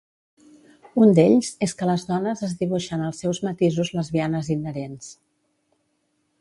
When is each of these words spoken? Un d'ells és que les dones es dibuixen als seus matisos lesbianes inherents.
Un 1.03 1.11
d'ells 1.19 1.49
és 1.65 1.75
que 1.81 1.89
les 1.89 2.07
dones 2.13 2.41
es 2.49 2.57
dibuixen 2.63 3.05
als 3.09 3.21
seus 3.25 3.43
matisos 3.49 3.95
lesbianes 3.99 4.53
inherents. 4.59 5.15